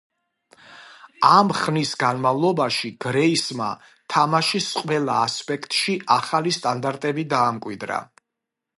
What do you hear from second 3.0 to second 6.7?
გრეისმა თამაშის ყველა ასპექტში ახალი